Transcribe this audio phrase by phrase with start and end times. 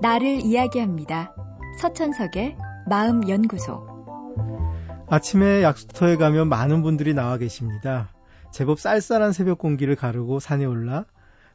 [0.00, 1.34] 나를 이야기합니다.
[1.80, 2.56] 서천석의
[2.88, 3.86] 마음연구소.
[5.08, 8.10] 아침에 약수터에 가면 많은 분들이 나와 계십니다.
[8.52, 11.04] 제법 쌀쌀한 새벽 공기를 가르고 산에 올라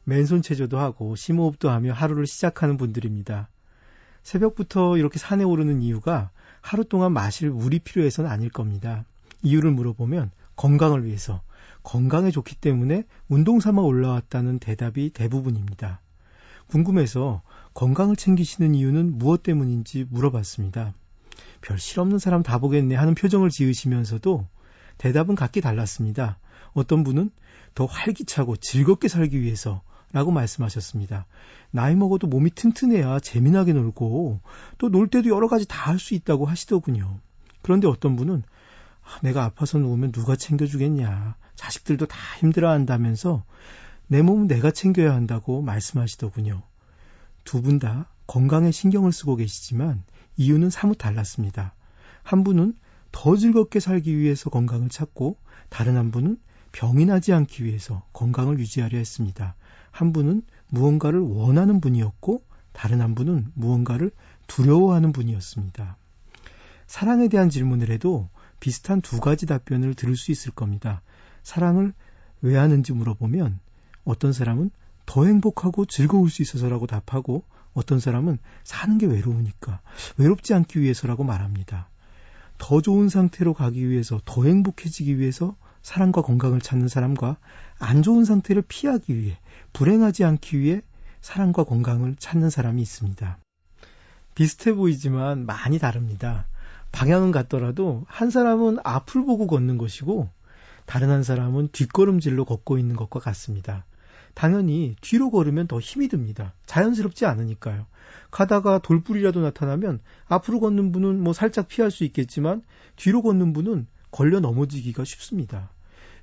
[0.04, 3.48] 맨손 체조도 하고 심호흡도 하며 하루를 시작하는 분들입니다.
[4.22, 6.30] 새벽부터 이렇게 산에 오르는 이유가
[6.60, 9.04] 하루 동안 마실 물이 필요해서는 아닐 겁니다.
[9.42, 11.42] 이유를 물어보면 건강을 위해서,
[11.84, 16.00] 건강에 좋기 때문에 운동 삼아 올라왔다는 대답이 대부분입니다.
[16.66, 17.42] 궁금해서
[17.74, 20.94] 건강을 챙기시는 이유는 무엇 때문인지 물어봤습니다.
[21.60, 24.46] 별 실없는 사람 다 보겠네 하는 표정을 지으시면서도
[24.98, 26.38] 대답은 각기 달랐습니다.
[26.72, 27.30] 어떤 분은
[27.74, 29.82] 더 활기차고 즐겁게 살기 위해서
[30.12, 31.26] 라고 말씀하셨습니다.
[31.72, 34.40] 나이 먹어도 몸이 튼튼해야 재미나게 놀고
[34.78, 37.18] 또 놀 때도 여러 가지 다 할 수 있다고 하시더군요.
[37.62, 38.63] 그런데 어떤 분은 아,
[39.22, 41.36] 내가 아파서 누우면 누가 챙겨주겠냐.
[41.54, 43.44] 자식들도 다 힘들어 한다면서
[44.06, 46.62] 내 몸은 내가 챙겨야 한다고 말씀하시더군요.
[47.44, 50.02] 두 분 다 건강에 신경을 쓰고 계시지만
[50.36, 51.74] 이유는 사뭇 달랐습니다.
[52.22, 52.74] 한 분은
[53.12, 56.38] 더 즐겁게 살기 위해서 건강을 찾고 다른 한 분은
[56.72, 59.54] 병이 나지 않기 위해서 건강을 유지하려 했습니다.
[59.90, 64.10] 한 분은 무언가를 원하는 분이었고 다른 한 분은 무언가를
[64.48, 65.96] 두려워하는 분이었습니다.
[66.86, 68.28] 사랑에 대한 질문을 해도
[68.60, 71.02] 비슷한 두 가지 답변을 들을 수 있을 겁니다.
[71.42, 71.92] 사랑을
[72.40, 73.60] 왜 하는지 물어보면
[74.04, 74.70] 어떤 사람은
[75.06, 79.80] 더 행복하고 즐거울 수 있어서라고 답하고 어떤 사람은 사는 게 외로우니까
[80.16, 81.88] 외롭지 않기 위해서라고 말합니다.
[82.58, 87.36] 더 좋은 상태로 가기 위해서 더 행복해지기 위해서 사랑과 건강을 찾는 사람과
[87.78, 89.38] 안 좋은 상태를 피하기 위해
[89.72, 90.82] 불행하지 않기 위해
[91.20, 93.38] 사랑과 건강을 찾는 사람이 있습니다.
[94.34, 96.46] 비슷해 보이지만 많이 다릅니다.
[96.94, 100.30] 방향은 같더라도 한 사람은 앞을 보고 걷는 것이고
[100.86, 103.84] 다른 한 사람은 뒷걸음질로 걷고 있는 것과 같습니다.
[104.34, 106.54] 당연히 뒤로 걸으면 더 힘이 듭니다.
[106.66, 107.86] 자연스럽지 않으니까요.
[108.30, 112.62] 가다가 돌불이라도 나타나면 앞으로 걷는 분은 뭐 살짝 피할 수 있겠지만
[112.94, 115.70] 뒤로 걷는 분은 걸려 넘어지기가 쉽습니다.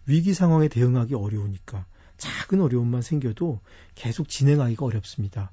[0.06, 3.60] 위기 상황에 대응하기 어려우니까 작은 어려움만 생겨도
[3.96, 5.52] 계속 진행하기가 어렵습니다.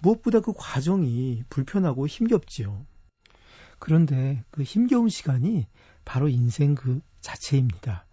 [0.00, 2.84] 무엇보다 그 과정이 불편하고 힘겹지요.
[3.78, 5.66] 그런데 그 힘겨운 시간이
[6.04, 8.06] 바로 인생 그 자체입니다.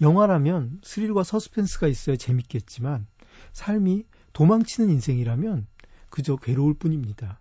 [0.00, 3.06] 영화라면 스릴과 서스펜스가 있어야 재밌겠지만
[3.52, 5.66] 삶이 도망치는 인생이라면
[6.08, 7.40] 그저 괴로울 뿐입니다.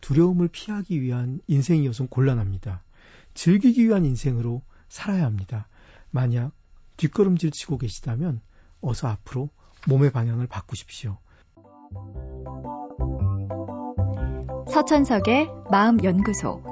[0.00, 2.82] 두려움을 피하기 위한 인생이어서 곤란합니다.
[3.34, 5.68] 즐기기 위한 인생으로 살아야 합니다.
[6.10, 6.52] 만약
[6.96, 8.40] 뒷걸음질 치고 계시다면
[8.80, 9.48] 어서 앞으로
[9.88, 11.18] 몸의 방향을 바꾸십시오.
[14.68, 16.71] 서천석의 마음연구소.